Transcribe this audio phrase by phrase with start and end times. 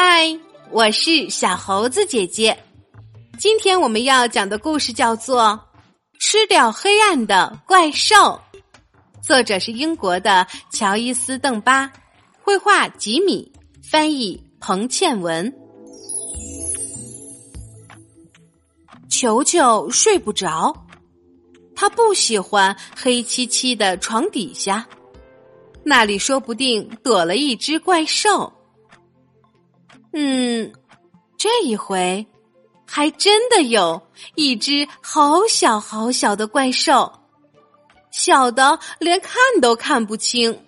[0.00, 0.38] 嗨，
[0.70, 2.56] 我是小猴子姐姐。
[3.36, 5.42] 今天我们要讲的故事叫做
[6.20, 8.14] 《吃掉黑暗的怪兽》，
[9.20, 11.92] 作者是英国的乔伊斯·邓巴，
[12.40, 13.50] 绘画吉米，
[13.82, 15.52] 翻译彭倩文。
[19.10, 20.72] 球球睡不着，
[21.74, 24.86] 他不喜欢黑漆漆的床底下，
[25.82, 28.52] 那里说不定躲了一只怪兽。
[30.12, 30.72] 嗯，
[31.36, 32.26] 这一回
[32.86, 34.00] 还真的有
[34.34, 37.12] 一只好小好小的怪兽，
[38.10, 40.58] 小的连看都看不清。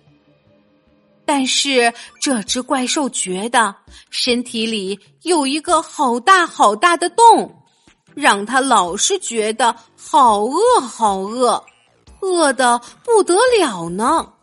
[1.25, 3.73] 但是这只怪兽觉得
[4.09, 7.63] 身体里有一个好大好大的洞，
[8.13, 11.63] 让他老是觉得好饿好饿，
[12.19, 14.33] 饿的不得了呢。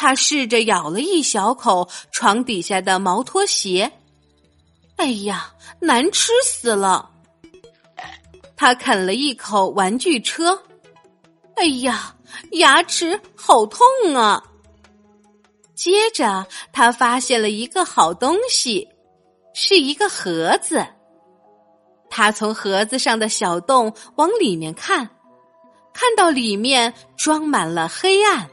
[0.00, 3.90] 他试着咬了一小口床底下的毛拖鞋，
[4.94, 7.10] 哎呀，难吃死了！
[8.56, 10.56] 他啃了一口玩具车，
[11.56, 12.14] 哎呀，
[12.52, 14.40] 牙齿好痛啊！
[15.74, 18.88] 接着，他发现了一个好东西，
[19.52, 20.86] 是一个盒子。
[22.08, 24.98] 他从盒子上的小洞往里面看，
[25.92, 28.48] 看到里面装满了黑暗。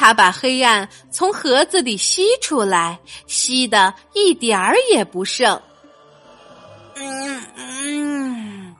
[0.00, 2.96] 他把黑暗从盒子里吸出来，
[3.26, 5.60] 吸的一点儿也不剩。
[6.94, 8.76] 嗯嗯，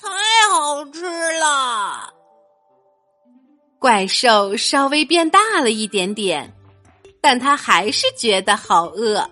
[0.00, 0.08] 太
[0.52, 1.04] 好吃
[1.38, 2.12] 了！
[3.78, 6.52] 怪兽稍微变大了一点点，
[7.20, 9.30] 但他还是觉得好饿。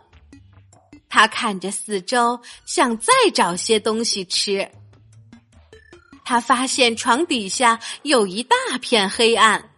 [1.08, 4.70] 他看着四周，想再找些东西吃。
[6.24, 9.70] 他发现床底下有一大片黑暗。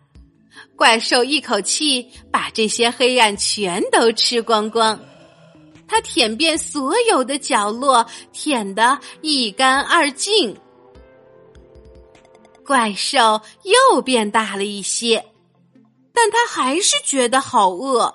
[0.79, 4.97] 怪兽一口气把这些黑暗全都吃光光，
[5.89, 10.56] 它舔遍所有的角落，舔得一干二净。
[12.65, 15.25] 怪兽又变大了一些，
[16.15, 18.15] 但它还是觉得好饿，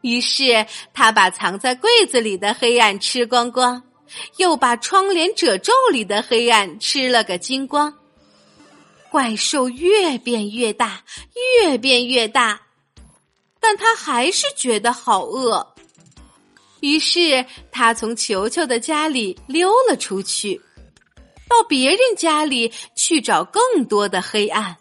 [0.00, 3.82] 于是它把藏在柜子里的黑暗吃光光，
[4.38, 7.92] 又把窗帘褶皱里的黑暗吃了个精光。
[9.10, 11.02] 怪兽越变越大，
[11.62, 12.60] 越变越大，
[13.58, 15.74] 但他还是觉得好饿。
[16.80, 20.60] 于是他从球球的家里溜了出去，
[21.48, 24.76] 到别人家里去找更多的黑暗。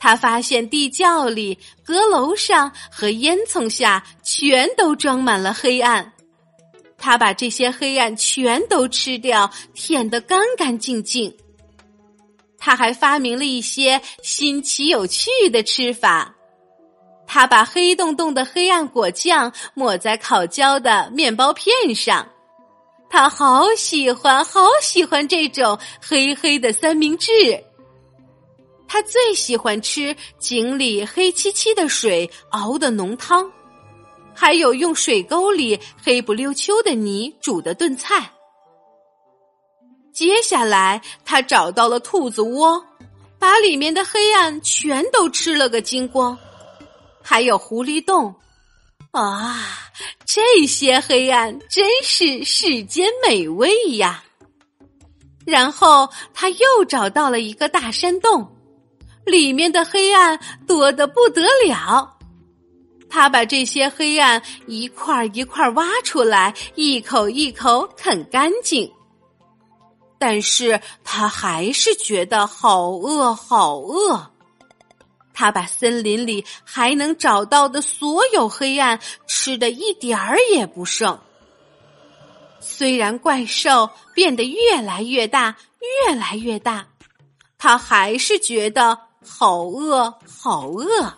[0.00, 6.12] 他发现地窖里、阁楼上和烟囱下全都装满了黑暗。
[6.98, 11.32] 他把这些黑暗全都吃掉，舔得干干净净。
[12.64, 16.32] 他还发明了一些新奇有趣的吃法。
[17.26, 22.24] 他把黑洞洞的黑暗果酱抹在烤焦的面包片上。
[23.10, 27.28] 他好喜欢，好喜欢这种黑黑的三明治。
[28.86, 33.50] 他最喜欢吃井里黑漆漆的水熬的浓汤，
[34.32, 38.30] 还有用水沟里黑不溜秋的泥煮的炖菜。
[40.12, 42.84] 接下来，他找到了兔子窝，
[43.38, 46.36] 把里面的黑暗全都吃了个精光。
[47.22, 48.34] 还有狐狸洞，
[49.12, 49.90] 啊，
[50.26, 54.22] 这些黑暗真是世间美味呀！
[55.46, 58.46] 然后他又找到了一个大山洞，
[59.24, 62.18] 里面的黑暗多得不得了。
[63.08, 68.92] 他把这些黑暗一块一块挖出来，一口一口啃干净。
[70.24, 74.30] 但是他还是觉得好饿，好饿。
[75.34, 81.18] 他把森林里还能找到的所有黑暗吃的一点儿也不剩。
[82.60, 85.56] 虽然怪兽变得越来越大，
[86.06, 86.86] 越来越大，
[87.58, 88.96] 他还是觉得
[89.26, 91.12] 好饿，好饿。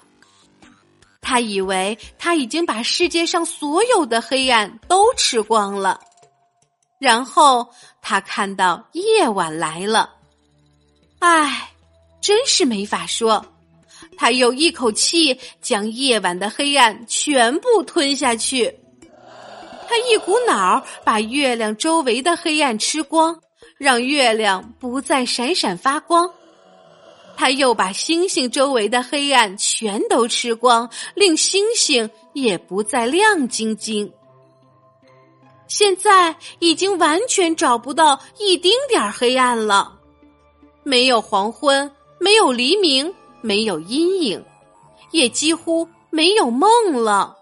[1.21, 6.01] 他以为他已经把世界上所有的黑暗都吃光了。
[7.05, 7.69] 然后
[8.01, 10.09] 他看到夜晚来了，
[11.19, 11.71] 唉，
[12.19, 13.45] 真是没法说。
[14.17, 18.75] 他又一口气将夜晚的黑暗全部吞下去，
[19.87, 23.39] 他一股脑儿把月亮周围的黑暗吃光，
[23.77, 26.31] 让月亮不再闪闪发光。
[27.37, 34.11] 他又把星星周围的黑暗全都吃光，令星星也不再亮晶晶。
[35.67, 39.93] 现在已经完全找不到一丁点儿黑暗了，
[40.83, 44.45] 没有黄昏，没有黎明，没有阴影，
[45.11, 47.37] 也几乎没有梦了。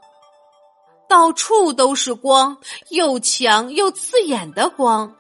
[1.08, 2.56] 到处都是光，
[2.88, 5.14] 又强又刺眼的光。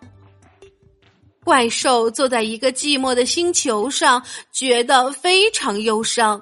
[1.44, 6.40] 怪兽坐在一个寂寞的星球上，觉得非常忧伤，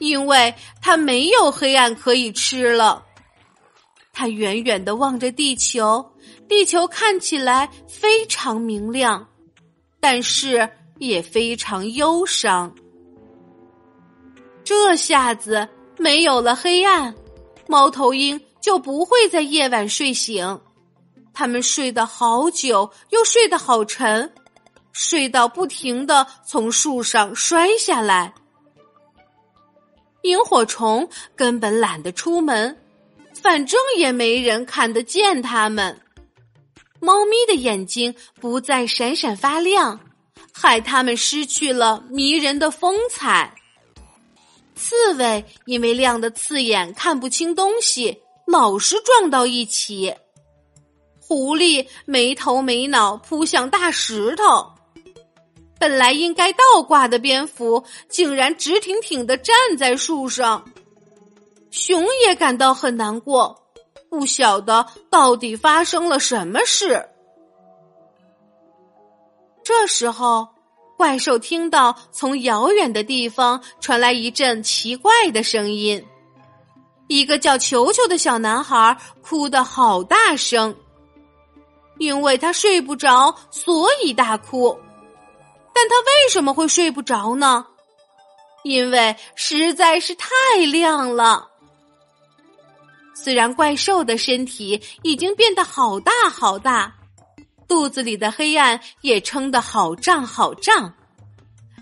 [0.00, 0.52] 因为
[0.82, 3.05] 它没有黑暗可以吃了。
[4.32, 6.04] 远远的望着地球，
[6.48, 9.26] 地球看起来非常明亮，
[10.00, 10.68] 但是
[10.98, 12.74] 也非常忧伤。
[14.64, 17.14] 这下子没有了黑暗，
[17.68, 20.60] 猫头鹰就不会在夜晚睡醒。
[21.32, 24.32] 他们睡得好久，又睡得好沉，
[24.92, 28.32] 睡到不停的从树上摔下来。
[30.22, 32.76] 萤火虫根本懒得出门，
[33.42, 36.00] 反正也没人看得见它们。
[37.00, 40.00] 猫咪的眼睛不再闪闪发亮，
[40.52, 43.54] 害它们失去了迷人的风采。
[44.74, 50.14] 刺猬因为亮的刺眼，看不清东西，老是撞到一起。
[51.18, 54.72] 狐狸没头没脑扑向大石头，
[55.78, 60.64] 本来应该倒挂的蝙蝠竟然直挺挺的站在树上。
[61.76, 63.54] 熊也感到很难过，
[64.08, 67.06] 不晓得到底发生了什么事。
[69.62, 70.48] 这时候，
[70.96, 76.02] 怪兽听到从遥远的地方传来一阵奇怪的声音，
[77.08, 80.74] 一个叫球球的小男孩哭得好大声。
[81.98, 84.78] 因为他睡不着，所以大哭。
[85.74, 87.66] 但他为什么会睡不着呢？
[88.64, 90.26] 因为实在是太
[90.72, 91.50] 亮了。
[93.18, 96.94] 虽然怪兽的身体已经变得好大好大，
[97.66, 100.92] 肚子里的黑暗也撑得好胀好胀，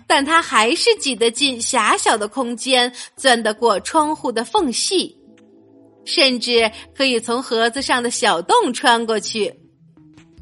[0.07, 5.15] 但他还是挤得进狭小的空间，钻得过窗户的缝隙，
[6.05, 9.53] 甚至可以从盒子上的小洞穿过去。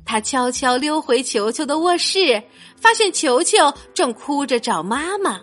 [0.06, 2.42] 他悄悄溜回球球的卧室，
[2.78, 5.42] 发现球球正哭着找妈妈。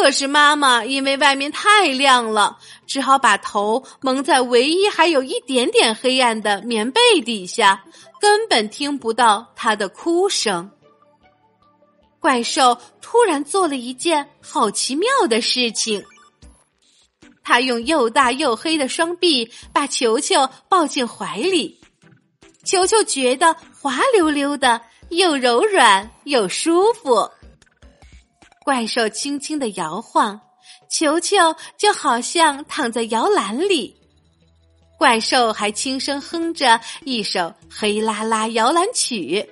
[0.00, 7.84] 可是妈妈因为外面太亮了，只好把头蒙在唯一还有一点点黑暗的棉被底下，
[8.18, 10.70] 根本听不到他的哭声。
[12.18, 16.02] 怪兽突然做了一件好奇妙的事情，
[17.44, 21.78] 他用又大又黑的双臂把球球抱进怀里。
[22.64, 24.80] 球球觉得滑溜溜的，
[25.10, 27.30] 又柔软又舒服。
[28.70, 30.40] 怪兽轻轻的摇晃，
[30.88, 31.36] 球球
[31.76, 33.92] 就好像躺在摇篮里。
[34.96, 39.44] 怪兽还轻声哼着一首《黑啦啦摇篮曲》，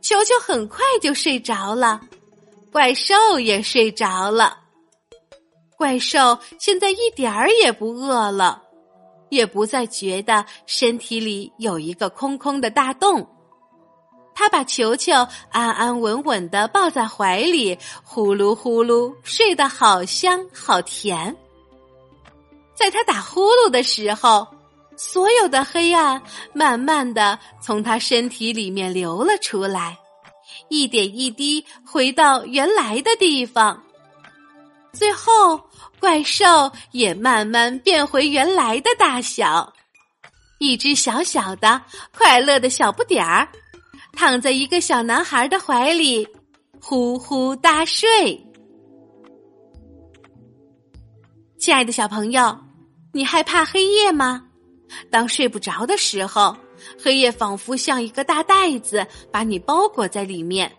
[0.00, 2.00] 球球很快就睡着了，
[2.72, 4.58] 怪兽也睡着了。
[5.76, 8.62] 怪兽现在一点儿也不饿了。
[9.28, 13.28] 也不再觉得身体里有一个空空的大洞，
[14.40, 15.12] 他把球球
[15.50, 21.36] 安安稳稳的抱在怀里，呼噜呼噜睡得好香好甜。
[22.74, 24.48] 在他打呼噜的时候，
[24.96, 26.22] 所有的黑暗
[26.54, 29.98] 慢慢的从他身体里面流了出来，
[30.70, 33.84] 一点一滴回到原来的地方，
[34.90, 35.60] 最后。
[36.00, 39.70] 怪兽也慢慢变回原来的大小，
[40.58, 43.46] 一只小小的、快乐的小不点儿，
[44.12, 46.26] 躺在一个小男孩的怀里，
[46.80, 48.38] 呼呼大睡。
[51.58, 52.58] 亲爱的小朋友，
[53.12, 54.46] 你害怕黑夜吗？
[55.10, 56.56] 当睡不着的时候，
[57.02, 60.70] 黑夜仿佛像一个大袋子，把你包裹在里面。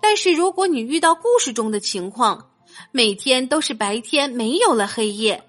[0.00, 2.50] 但是如果你遇到故事中的情况，
[2.92, 5.42] 每天都是白天，没有了黑夜，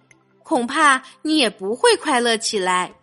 [0.43, 2.93] 恐怕你也不会快乐起来。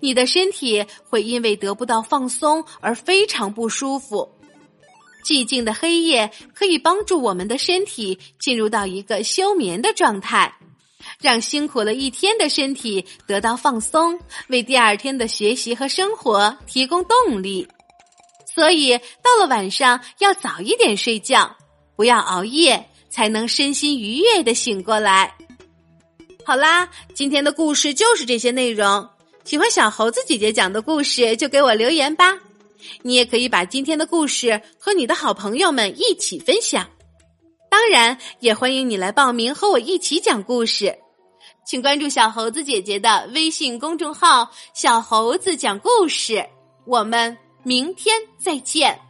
[0.00, 4.30] 你的身体会因为得不到放松而非常不舒服。
[5.24, 10.54] 寂静的黑夜可以帮助我们的身体进入到一个休眠的状态，
[11.20, 17.66] 让辛苦了一天的身体得到放松，为第二天的学习和生活提供动力。
[18.54, 21.56] 所以，到了晚上要早一点睡觉，
[21.96, 22.88] 不要熬夜。
[23.08, 25.34] 才能身心愉悦的醒过来。
[26.44, 29.08] 好啦，今天的故事就是这些内容。
[29.46, 32.36] 喜欢小猴子姐姐讲的故事，就给我留言吧。
[33.02, 36.84] 你也可以把今天的故事和你的好朋友们一起分享。
[37.70, 40.92] 当然，也欢迎你来报名和我一起讲故事。
[41.64, 46.44] 请关注小猴子姐姐的微信公众号“小猴子讲故事”。
[46.84, 49.05] 我们明天再见。